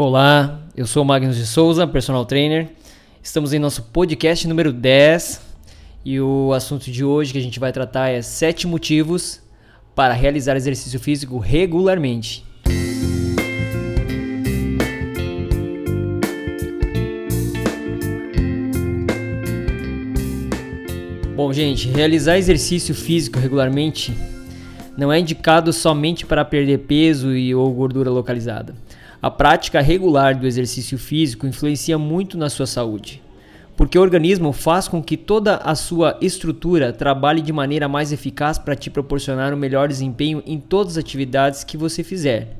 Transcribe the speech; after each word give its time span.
Olá, 0.00 0.60
eu 0.76 0.86
sou 0.86 1.02
o 1.02 1.04
Magnus 1.04 1.34
de 1.34 1.44
Souza, 1.44 1.84
personal 1.84 2.24
trainer. 2.24 2.68
Estamos 3.20 3.52
em 3.52 3.58
nosso 3.58 3.82
podcast 3.82 4.46
número 4.46 4.72
10 4.72 5.40
e 6.04 6.20
o 6.20 6.52
assunto 6.52 6.88
de 6.88 7.04
hoje 7.04 7.32
que 7.32 7.38
a 7.38 7.42
gente 7.42 7.58
vai 7.58 7.72
tratar 7.72 8.08
é 8.08 8.22
7 8.22 8.68
motivos 8.68 9.40
para 9.96 10.14
realizar 10.14 10.54
exercício 10.54 11.00
físico 11.00 11.36
regularmente. 11.38 12.46
Bom, 21.34 21.52
gente, 21.52 21.88
realizar 21.88 22.38
exercício 22.38 22.94
físico 22.94 23.40
regularmente 23.40 24.16
não 24.96 25.12
é 25.12 25.18
indicado 25.18 25.72
somente 25.72 26.24
para 26.24 26.44
perder 26.44 26.78
peso 26.86 27.34
e 27.34 27.52
ou 27.52 27.68
gordura 27.72 28.10
localizada. 28.10 28.76
A 29.20 29.32
prática 29.32 29.80
regular 29.80 30.38
do 30.38 30.46
exercício 30.46 30.96
físico 30.96 31.44
influencia 31.44 31.98
muito 31.98 32.38
na 32.38 32.48
sua 32.48 32.68
saúde, 32.68 33.20
porque 33.76 33.98
o 33.98 34.00
organismo 34.00 34.52
faz 34.52 34.86
com 34.86 35.02
que 35.02 35.16
toda 35.16 35.56
a 35.56 35.74
sua 35.74 36.16
estrutura 36.20 36.92
trabalhe 36.92 37.42
de 37.42 37.52
maneira 37.52 37.88
mais 37.88 38.12
eficaz 38.12 38.58
para 38.58 38.76
te 38.76 38.88
proporcionar 38.88 39.52
um 39.52 39.56
melhor 39.56 39.88
desempenho 39.88 40.40
em 40.46 40.60
todas 40.60 40.92
as 40.92 40.98
atividades 40.98 41.64
que 41.64 41.76
você 41.76 42.04
fizer. 42.04 42.56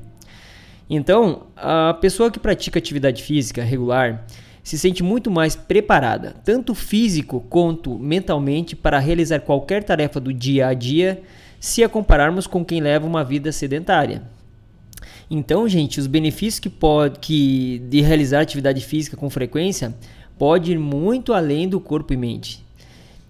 Então, 0.90 1.42
a 1.54 1.94
pessoa 1.94 2.28
que 2.28 2.40
pratica 2.40 2.80
atividade 2.80 3.22
física 3.22 3.62
regular 3.62 4.26
se 4.60 4.76
sente 4.76 5.00
muito 5.00 5.30
mais 5.30 5.54
preparada, 5.54 6.34
tanto 6.44 6.74
físico 6.74 7.40
quanto 7.48 7.96
mentalmente, 7.96 8.74
para 8.74 8.98
realizar 8.98 9.40
qualquer 9.40 9.84
tarefa 9.84 10.18
do 10.18 10.32
dia 10.32 10.66
a 10.66 10.74
dia, 10.74 11.22
se 11.60 11.84
a 11.84 11.88
compararmos 11.88 12.48
com 12.48 12.64
quem 12.64 12.80
leva 12.80 13.06
uma 13.06 13.22
vida 13.22 13.52
sedentária. 13.52 14.22
Então, 15.30 15.68
gente, 15.68 16.00
os 16.00 16.06
benefícios 16.06 16.58
que 16.58 16.70
pode 16.70 17.18
que 17.18 17.80
de 17.90 18.00
realizar 18.00 18.40
atividade 18.40 18.84
física 18.84 19.16
com 19.16 19.28
frequência 19.28 19.94
pode 20.38 20.72
ir 20.72 20.78
muito 20.78 21.32
além 21.32 21.68
do 21.68 21.78
corpo 21.78 22.12
e 22.12 22.16
mente. 22.16 22.64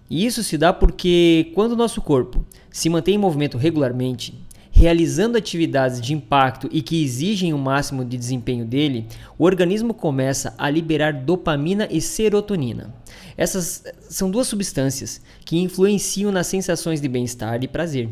E 0.09 0.25
isso 0.25 0.41
se 0.43 0.57
dá 0.57 0.71
porque 0.71 1.51
quando 1.53 1.73
o 1.73 1.75
nosso 1.75 2.01
corpo 2.01 2.43
se 2.71 2.89
mantém 2.89 3.15
em 3.15 3.17
movimento 3.17 3.57
regularmente, 3.57 4.33
realizando 4.71 5.37
atividades 5.37 5.99
de 5.99 6.13
impacto 6.13 6.69
e 6.71 6.81
que 6.81 7.03
exigem 7.03 7.53
o 7.53 7.57
máximo 7.57 8.05
de 8.05 8.17
desempenho 8.17 8.65
dele, 8.65 9.05
o 9.37 9.43
organismo 9.43 9.93
começa 9.93 10.53
a 10.57 10.69
liberar 10.69 11.11
dopamina 11.11 11.87
e 11.91 11.99
serotonina. 11.99 12.93
Essas 13.35 13.83
são 14.09 14.31
duas 14.31 14.47
substâncias 14.47 15.21
que 15.43 15.57
influenciam 15.57 16.31
nas 16.31 16.47
sensações 16.47 17.01
de 17.01 17.09
bem-estar 17.09 17.61
e 17.63 17.67
prazer 17.67 18.09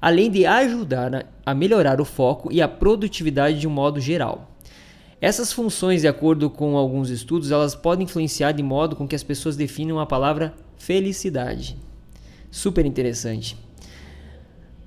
além 0.00 0.30
de 0.30 0.46
ajudar 0.46 1.26
a 1.44 1.54
melhorar 1.54 2.00
o 2.00 2.04
foco 2.04 2.52
e 2.52 2.62
a 2.62 2.68
produtividade 2.68 3.58
de 3.58 3.66
um 3.66 3.70
modo 3.70 4.00
geral. 4.00 4.48
Essas 5.20 5.52
funções, 5.52 6.02
de 6.02 6.08
acordo 6.08 6.48
com 6.48 6.76
alguns 6.76 7.10
estudos, 7.10 7.50
elas 7.50 7.74
podem 7.74 8.04
influenciar 8.04 8.52
de 8.52 8.62
modo 8.62 8.94
com 8.94 9.06
que 9.06 9.16
as 9.16 9.22
pessoas 9.22 9.56
definam 9.56 9.98
a 9.98 10.06
palavra 10.06 10.54
felicidade. 10.76 11.76
Super 12.50 12.86
interessante. 12.86 13.56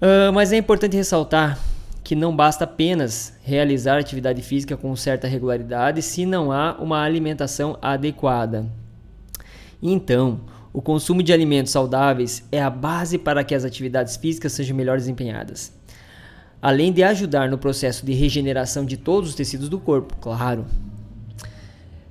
Uh, 0.02 0.32
mas 0.34 0.54
é 0.54 0.58
importante 0.58 0.96
ressaltar 0.96 1.60
que 2.04 2.16
não 2.16 2.36
basta 2.36 2.64
apenas 2.64 3.38
realizar 3.44 4.00
atividade 4.00 4.42
física 4.42 4.76
com 4.76 4.96
certa 4.96 5.28
regularidade 5.28 6.02
se 6.02 6.26
não 6.26 6.52
há 6.52 6.76
uma 6.80 7.02
alimentação 7.02 7.78
adequada. 7.82 8.66
Então, 9.82 10.42
o 10.74 10.82
consumo 10.82 11.22
de 11.22 11.34
alimentos 11.34 11.72
saudáveis 11.72 12.48
é 12.52 12.62
a 12.62 12.70
base 12.70 13.18
para 13.18 13.44
que 13.44 13.54
as 13.54 13.66
atividades 13.66 14.16
físicas 14.16 14.54
sejam 14.54 14.76
melhor 14.76 14.98
desempenhadas. 14.98 15.74
Além 16.62 16.94
de 16.94 17.04
ajudar 17.04 17.50
no 17.50 17.58
processo 17.58 18.06
de 18.06 18.14
regeneração 18.14 18.86
de 18.86 18.96
todos 18.96 19.30
os 19.30 19.36
tecidos 19.36 19.68
do 19.68 19.80
corpo, 19.80 20.16
claro. 20.22 20.66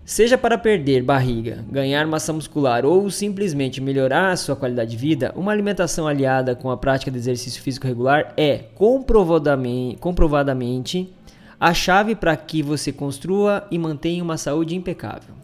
Seja 0.04 0.36
para 0.36 0.58
perder 0.58 1.04
barriga, 1.04 1.64
ganhar 1.70 2.04
massa 2.06 2.32
muscular 2.32 2.84
ou 2.84 3.08
simplesmente 3.10 3.80
melhorar 3.80 4.32
a 4.32 4.36
sua 4.36 4.56
qualidade 4.56 4.90
de 4.90 4.96
vida, 4.96 5.32
uma 5.36 5.52
alimentação 5.52 6.08
aliada 6.08 6.56
com 6.56 6.68
a 6.68 6.76
prática 6.76 7.12
de 7.12 7.16
exercício 7.16 7.62
físico 7.62 7.86
regular 7.86 8.34
é 8.36 8.58
comprovadamente, 8.74 9.98
comprovadamente 9.98 11.14
a 11.60 11.72
chave 11.72 12.16
para 12.16 12.36
que 12.36 12.62
você 12.62 12.90
construa 12.92 13.66
e 13.70 13.78
mantenha 13.78 14.24
uma 14.24 14.36
saúde 14.36 14.74
impecável. 14.74 15.34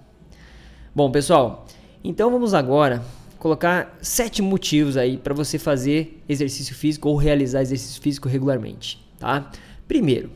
Bom, 0.92 1.10
pessoal, 1.10 1.66
então 2.08 2.30
vamos 2.30 2.54
agora 2.54 3.02
colocar 3.38 3.96
sete 4.00 4.42
motivos 4.42 4.96
aí 4.96 5.16
para 5.16 5.34
você 5.34 5.58
fazer 5.58 6.22
exercício 6.28 6.74
físico 6.74 7.08
ou 7.08 7.16
realizar 7.16 7.62
exercício 7.62 8.00
físico 8.00 8.28
regularmente, 8.28 9.04
tá? 9.18 9.50
Primeiro, 9.86 10.30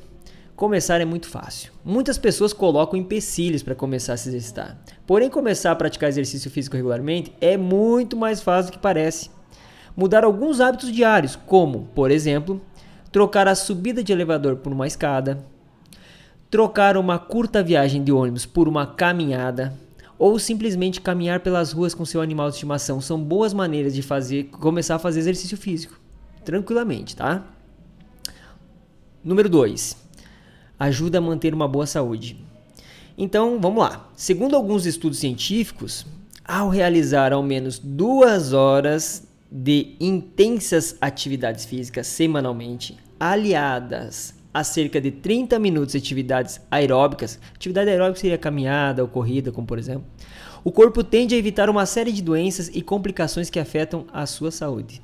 começar 0.55 1.01
é 1.01 1.05
muito 1.05 1.29
fácil. 1.29 1.73
Muitas 1.85 2.19
pessoas 2.19 2.53
colocam 2.53 2.99
empecilhos 2.99 3.63
para 3.63 3.75
começar 3.75 4.13
a 4.13 4.17
se 4.17 4.29
exercitar. 4.29 4.79
Porém, 5.07 5.31
começar 5.31 5.71
a 5.73 5.77
praticar 5.77 6.09
exercício 6.09 6.51
físico 6.51 6.77
regularmente 6.77 7.33
é 7.41 7.57
muito 7.57 8.17
mais 8.17 8.41
fácil 8.41 8.71
do 8.71 8.75
que 8.75 8.83
parece. 8.83 9.31
Mudar 9.97 10.25
alguns 10.25 10.61
hábitos 10.61 10.93
diários, 10.93 11.35
como, 11.35 11.89
por 11.95 12.11
exemplo, 12.11 12.61
trocar 13.11 13.49
a 13.49 13.55
subida 13.55 14.05
de 14.05 14.13
elevador 14.13 14.57
por 14.57 14.73
uma 14.73 14.87
escada, 14.87 15.45
trocar 16.51 16.97
uma 16.97 17.19
curta 17.19 17.63
viagem 17.63 18.05
de 18.05 18.13
ônibus 18.13 18.47
por 18.47 18.69
uma 18.69 18.87
caminhada, 18.87 19.73
ou 20.21 20.39
simplesmente 20.39 21.01
caminhar 21.01 21.41
pelas 21.41 21.73
ruas 21.73 21.95
com 21.95 22.05
seu 22.05 22.21
animal 22.21 22.51
de 22.51 22.57
estimação 22.57 23.01
são 23.01 23.19
boas 23.19 23.55
maneiras 23.55 23.95
de 23.95 24.03
fazer 24.03 24.45
começar 24.51 24.97
a 24.97 24.99
fazer 24.99 25.21
exercício 25.21 25.57
físico 25.57 25.99
tranquilamente, 26.45 27.17
tá? 27.17 27.43
Número 29.25 29.49
2. 29.49 29.97
Ajuda 30.79 31.19
a 31.19 31.21
manter 31.23 31.55
uma 31.55 31.67
boa 31.67 31.87
saúde. 31.87 32.45
Então, 33.17 33.59
vamos 33.59 33.83
lá. 33.83 34.11
Segundo 34.15 34.57
alguns 34.57 34.85
estudos 34.85 35.19
científicos, 35.19 36.05
ao 36.45 36.69
realizar 36.69 37.33
ao 37.33 37.43
menos 37.43 37.79
duas 37.79 38.53
horas 38.53 39.27
de 39.51 39.97
intensas 39.99 40.97
atividades 41.01 41.65
físicas 41.65 42.07
semanalmente, 42.07 42.99
aliadas 43.19 44.35
a 44.53 44.65
cerca 44.65 45.01
de 45.01 45.11
30 45.11 45.59
minutos 45.59 45.93
de 45.93 45.99
atividades 45.99 46.61
aeróbicas, 46.71 47.39
atividade 47.55 47.91
aeróbica 47.91 48.21
seria 48.21 48.39
caminhada 48.39 49.03
ou 49.03 49.09
corrida, 49.09 49.53
como 49.53 49.67
por 49.67 49.79
exemplo, 49.79 50.05
o 50.65 50.71
corpo 50.71 51.03
tende 51.03 51.35
a 51.35 51.39
evitar 51.39 51.71
uma 51.71 51.87
série 51.87 52.13
de 52.13 52.23
doenças 52.23 52.71
e 52.73 52.83
complicações 52.83 53.49
que 53.49 53.59
afetam 53.59 54.07
a 54.13 54.27
sua 54.27 54.51
saúde. 54.51 55.01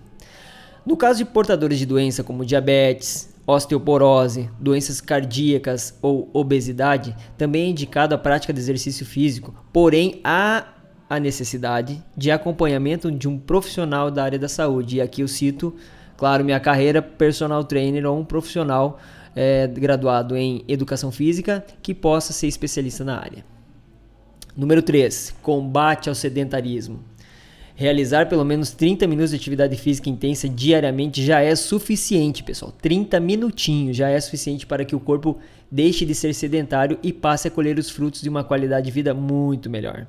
No 0.84 0.96
caso 0.96 1.18
de 1.18 1.24
portadores 1.24 1.78
de 1.78 1.86
doença 1.86 2.22
como 2.22 2.44
diabetes, 2.44 3.34
osteoporose, 3.46 4.50
doenças 4.58 5.00
cardíacas 5.00 5.96
ou 6.02 6.28
obesidade, 6.32 7.16
também 7.38 7.64
é 7.64 7.68
indicada 7.68 8.16
a 8.16 8.18
prática 8.18 8.52
de 8.52 8.58
exercício 8.58 9.06
físico, 9.06 9.54
porém 9.72 10.20
há 10.24 10.66
a 11.08 11.20
necessidade 11.20 12.02
de 12.16 12.30
acompanhamento 12.30 13.10
de 13.10 13.28
um 13.28 13.38
profissional 13.38 14.10
da 14.10 14.24
área 14.24 14.38
da 14.38 14.48
saúde. 14.48 14.96
E 14.96 15.00
aqui 15.00 15.22
eu 15.22 15.28
cito, 15.28 15.74
claro, 16.16 16.44
minha 16.44 16.60
carreira 16.60 17.00
personal 17.00 17.64
trainer 17.64 18.06
ou 18.06 18.18
um 18.18 18.24
profissional 18.24 18.98
é, 19.34 19.66
graduado 19.66 20.36
em 20.36 20.64
educação 20.66 21.12
física 21.12 21.64
que 21.82 21.94
possa 21.94 22.32
ser 22.32 22.46
especialista 22.46 23.04
na 23.04 23.18
área. 23.18 23.44
Número 24.56 24.80
3. 24.80 25.34
Combate 25.42 26.08
ao 26.08 26.14
sedentarismo. 26.14 27.04
Realizar 27.74 28.26
pelo 28.26 28.42
menos 28.42 28.70
30 28.70 29.06
minutos 29.06 29.32
de 29.32 29.36
atividade 29.36 29.76
física 29.76 30.08
intensa 30.08 30.48
diariamente 30.48 31.22
já 31.22 31.42
é 31.42 31.54
suficiente, 31.54 32.42
pessoal. 32.42 32.72
30 32.72 33.20
minutinhos 33.20 33.94
já 33.94 34.08
é 34.08 34.18
suficiente 34.18 34.66
para 34.66 34.82
que 34.82 34.96
o 34.96 35.00
corpo 35.00 35.36
deixe 35.70 36.06
de 36.06 36.14
ser 36.14 36.32
sedentário 36.32 36.98
e 37.02 37.12
passe 37.12 37.48
a 37.48 37.50
colher 37.50 37.78
os 37.78 37.90
frutos 37.90 38.22
de 38.22 38.30
uma 38.30 38.42
qualidade 38.42 38.86
de 38.86 38.92
vida 38.92 39.12
muito 39.12 39.68
melhor. 39.68 40.06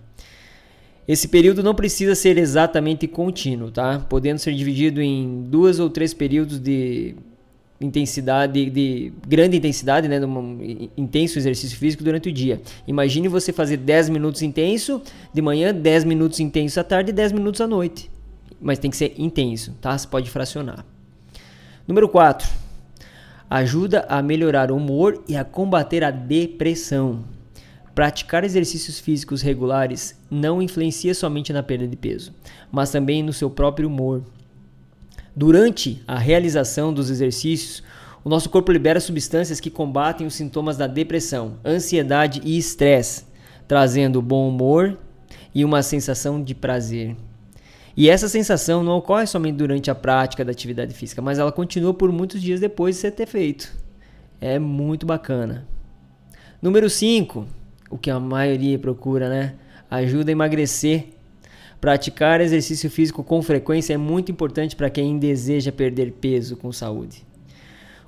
Esse 1.08 1.28
período 1.28 1.64
não 1.64 1.74
precisa 1.74 2.16
ser 2.16 2.38
exatamente 2.38 3.08
contínuo, 3.08 3.72
tá? 3.72 4.00
Podendo 4.10 4.40
ser 4.40 4.54
dividido 4.54 5.02
em 5.02 5.44
duas 5.44 5.80
ou 5.80 5.90
três 5.90 6.14
períodos 6.14 6.60
de 6.60 7.16
intensidade, 7.80 8.70
de 8.70 9.14
grande 9.26 9.58
intensidade, 9.58 10.08
né, 10.08 10.20
num 10.20 10.58
intenso 10.98 11.38
exercício 11.38 11.78
físico 11.78 12.04
durante 12.04 12.28
o 12.28 12.32
dia. 12.32 12.60
Imagine 12.88 13.28
você 13.28 13.54
fazer 13.54 13.78
10 13.78 14.10
minutos 14.10 14.42
intenso 14.42 15.02
de 15.34 15.42
manhã, 15.42 15.74
10 15.74 16.04
minutos 16.04 16.40
intenso 16.40 16.80
à 16.80 16.84
tarde 16.84 17.12
e 17.12 17.14
10 17.14 17.32
minutos 17.32 17.62
à 17.62 17.68
noite. 17.68 18.10
Mas 18.60 18.80
tem 18.80 18.90
que 18.90 18.98
ser 18.98 19.14
intenso, 19.18 19.76
tá? 19.80 19.98
Você 19.98 20.08
pode 20.08 20.30
fracionar. 20.30 20.86
Número 21.88 22.10
4. 22.10 22.50
Ajuda 23.50 24.06
a 24.10 24.22
melhorar 24.22 24.72
o 24.72 24.76
humor 24.76 25.24
e 25.28 25.38
a 25.38 25.46
combater 25.46 26.04
a 26.04 26.12
depressão. 26.12 27.24
Praticar 27.98 28.44
exercícios 28.44 29.00
físicos 29.00 29.42
regulares 29.42 30.16
não 30.30 30.62
influencia 30.62 31.16
somente 31.16 31.52
na 31.52 31.64
perda 31.64 31.88
de 31.88 31.98
peso, 31.98 32.32
mas 32.72 32.92
também 32.92 33.24
no 33.24 33.34
seu 33.34 33.50
próprio 33.50 33.88
humor. 33.88 34.22
Durante 35.36 36.04
a 36.08 36.16
realização 36.16 36.94
dos 36.94 37.10
exercícios, 37.10 37.82
o 38.24 38.30
nosso 38.30 38.52
corpo 38.52 38.72
libera 38.72 39.00
substâncias 39.00 39.60
que 39.60 39.72
combatem 39.72 40.28
os 40.28 40.36
sintomas 40.36 40.78
da 40.78 40.86
depressão, 40.86 41.58
ansiedade 41.66 42.40
e 42.46 42.56
estresse, 42.56 43.26
trazendo 43.68 44.22
bom 44.22 44.48
humor 44.48 44.96
e 45.52 45.66
uma 45.66 45.82
sensação 45.82 46.44
de 46.44 46.54
prazer. 46.54 47.18
E 47.96 48.12
essa 48.12 48.30
sensação 48.30 48.84
não 48.84 48.98
ocorre 48.98 49.26
somente 49.26 49.56
durante 49.56 49.90
a 49.90 49.96
prática 49.96 50.46
da 50.46 50.52
atividade 50.52 50.94
física, 50.94 51.20
mas 51.20 51.40
ela 51.40 51.52
continua 51.52 51.96
por 51.96 52.12
muitos 52.12 52.44
dias 52.44 52.60
depois 52.60 52.94
de 52.94 53.02
você 53.02 53.10
ter 53.10 53.26
feito. 53.26 53.76
É 54.40 54.60
muito 54.60 55.04
bacana. 55.04 55.68
Número 56.62 56.92
5, 56.92 57.58
o 57.90 57.98
que 57.98 58.10
a 58.10 58.20
maioria 58.20 58.78
procura, 58.78 59.30
né? 59.30 59.54
Ajuda 59.90 60.32
a 60.32 60.34
emagrecer. 60.34 61.10
Praticar 61.80 62.42
exercício 62.42 62.90
físico 62.90 63.24
com 63.24 63.42
frequência 63.42 63.94
é 63.94 63.98
muito 63.98 64.32
importante 64.32 64.76
para 64.76 64.90
quem 64.90 65.20
deseja 65.20 65.72
perder 65.72 66.12
peso 66.14 66.58
com 66.58 66.72
saúde. 66.72 67.26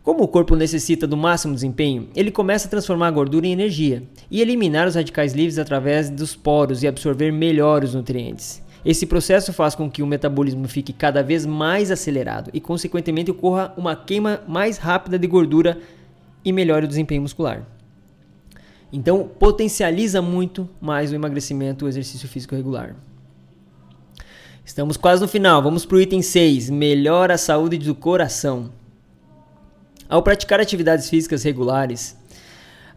Como 0.02 0.24
o 0.24 0.28
corpo 0.28 0.56
necessita 0.56 1.06
do 1.06 1.16
máximo 1.16 1.54
desempenho, 1.54 2.10
ele 2.16 2.32
começa 2.32 2.68
a 2.68 2.70
transformar 2.70 3.08
a 3.08 3.12
gordura 3.12 3.46
em 3.46 3.52
energia 3.52 4.02
e 4.32 4.42
eliminar 4.42 4.88
os 4.88 4.96
radicais 4.96 5.34
livres 5.34 5.60
através 5.60 6.10
dos 6.10 6.36
poros 6.36 6.82
e 6.82 6.88
absorver 6.88 7.32
melhor 7.32 7.84
os 7.84 7.94
nutrientes. 7.94 8.64
Esse 8.84 9.06
processo 9.06 9.52
faz 9.52 9.76
com 9.76 9.92
que 9.92 10.02
o 10.02 10.08
metabolismo 10.08 10.68
fique 10.68 10.94
cada 10.94 11.22
vez 11.22 11.46
mais 11.46 11.92
acelerado 11.92 12.50
e, 12.54 12.62
consequentemente, 12.62 13.30
ocorra 13.30 13.74
uma 13.78 13.96
queima 13.96 14.42
mais 14.48 14.78
rápida 14.78 15.20
de 15.20 15.28
gordura 15.28 15.78
e 16.44 16.52
melhore 16.52 16.86
o 16.86 16.88
desempenho 16.88 17.22
muscular. 17.22 17.68
Então, 18.92 19.30
potencializa 19.40 20.22
muito 20.22 20.68
mais 20.82 21.12
o 21.12 21.16
emagrecimento 21.16 21.86
o 21.86 21.88
exercício 21.88 22.28
físico 22.28 22.56
regular. 22.56 22.96
Estamos 24.66 24.98
quase 24.98 25.22
no 25.22 25.28
final. 25.28 25.62
Vamos 25.62 25.86
para 25.86 25.98
o 25.98 26.02
item 26.02 26.22
6. 26.22 26.70
Melhora 26.70 27.36
a 27.36 27.38
saúde 27.38 27.78
do 27.78 27.96
coração. 27.96 28.72
Ao 30.08 30.24
praticar 30.24 30.60
atividades 30.60 31.10
físicas 31.10 31.44
regulares, 31.44 32.18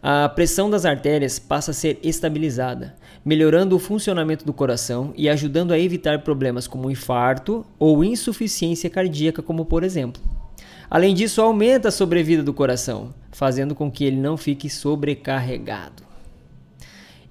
a 0.01 0.27
pressão 0.27 0.69
das 0.69 0.83
artérias 0.83 1.39
passa 1.39 1.71
a 1.71 1.73
ser 1.73 1.99
estabilizada, 2.03 2.95
melhorando 3.23 3.75
o 3.75 3.79
funcionamento 3.79 4.43
do 4.45 4.51
coração 4.51 5.13
e 5.15 5.29
ajudando 5.29 5.71
a 5.71 5.79
evitar 5.79 6.23
problemas 6.23 6.67
como 6.67 6.91
infarto 6.91 7.65
ou 7.77 8.03
insuficiência 8.03 8.89
cardíaca, 8.89 9.41
como 9.41 9.63
por 9.63 9.83
exemplo. 9.83 10.21
Além 10.93 11.15
disso, 11.15 11.41
aumenta 11.41 11.87
a 11.87 11.91
sobrevida 11.91 12.43
do 12.43 12.53
coração, 12.53 13.15
fazendo 13.31 13.73
com 13.73 13.89
que 13.89 14.03
ele 14.03 14.17
não 14.17 14.37
fique 14.37 14.69
sobrecarregado. 14.69 16.03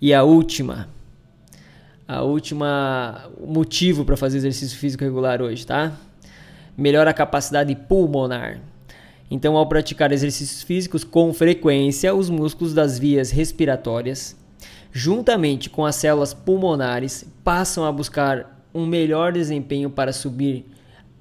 E 0.01 0.13
a 0.13 0.25
última, 0.25 0.89
a 2.09 2.23
última 2.23 3.31
motivo 3.41 4.05
para 4.05 4.17
fazer 4.17 4.39
exercício 4.39 4.77
físico 4.77 5.05
regular 5.05 5.41
hoje, 5.41 5.65
tá? 5.65 5.93
Melhora 6.77 7.11
a 7.11 7.15
capacidade 7.15 7.73
pulmonar. 7.77 8.59
Então, 9.31 9.57
ao 9.57 9.69
praticar 9.69 10.11
exercícios 10.11 10.65
físicos 10.65 11.05
com 11.05 11.33
frequência, 11.33 12.13
os 12.13 12.29
músculos 12.29 12.75
das 12.75 12.99
vias 12.99 13.31
respiratórias, 13.31 14.35
juntamente 14.91 15.71
com 15.71 15.87
as 15.87 15.95
células 15.95 16.35
pulmonares, 16.35 17.25
passam 17.45 17.85
a 17.85 17.93
buscar 17.93 18.61
um 18.75 18.85
melhor 18.85 19.33
desempenho 19.33 19.89
para 19.89 20.13
subir, 20.13 20.67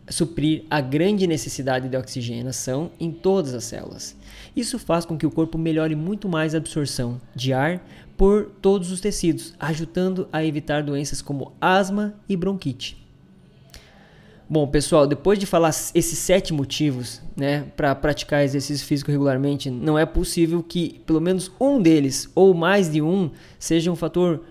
suprir 0.10 0.64
a 0.70 0.82
grande 0.82 1.28
necessidade 1.28 1.88
de 1.88 1.98
oxigenação 1.98 2.92
em 3.00 3.12
todas 3.12 3.54
as 3.54 3.64
células. 3.64 4.16
Isso 4.56 4.78
faz 4.78 5.06
com 5.06 5.18
que 5.18 5.26
o 5.26 5.32
corpo 5.32 5.58
melhore 5.58 5.96
muito 5.96 6.28
mais 6.28 6.54
a 6.54 6.58
absorção 6.58 7.20
de 7.36 7.54
ar 7.54 7.82
por 8.18 8.52
todos 8.62 8.92
os 8.92 9.00
tecidos, 9.00 9.54
ajudando 9.60 10.28
a 10.32 10.44
evitar 10.44 10.84
doenças 10.84 11.22
como 11.22 11.54
asma 11.60 12.14
e 12.28 12.36
bronquite. 12.36 13.02
Bom, 14.50 14.68
pessoal, 14.68 15.08
depois 15.08 15.40
de 15.40 15.46
falar 15.46 15.70
esses 15.70 16.18
sete 16.18 16.52
motivos, 16.52 17.22
né, 17.38 17.68
para 17.78 17.96
praticar 17.96 18.44
exercício 18.44 18.86
físico 18.86 19.10
regularmente, 19.10 19.70
não 19.70 19.98
é 19.98 20.06
possível 20.06 20.62
que 20.62 21.02
pelo 21.06 21.22
menos 21.22 21.50
um 21.58 21.82
deles 21.82 22.30
ou 22.36 22.54
mais 22.54 22.92
de 22.92 23.02
um 23.02 23.32
seja 23.58 23.90
um 23.90 23.96
fator 23.96 24.42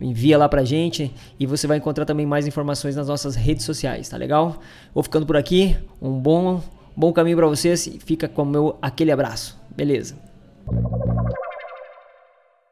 envia 0.00 0.38
lá 0.38 0.48
pra 0.48 0.64
gente 0.64 1.12
e 1.38 1.46
você 1.46 1.66
vai 1.66 1.78
encontrar 1.78 2.04
também 2.04 2.26
mais 2.26 2.46
informações 2.46 2.96
nas 2.96 3.08
nossas 3.08 3.34
redes 3.34 3.64
sociais, 3.64 4.08
tá 4.08 4.16
legal? 4.16 4.58
Vou 4.94 5.02
ficando 5.02 5.26
por 5.26 5.36
aqui. 5.36 5.76
Um 6.00 6.12
bom, 6.12 6.62
bom 6.96 7.12
caminho 7.12 7.36
para 7.36 7.46
vocês 7.46 7.86
e 7.86 7.98
fica 7.98 8.28
com 8.28 8.44
meu 8.44 8.76
aquele 8.80 9.12
abraço. 9.12 9.58
Beleza? 9.76 10.16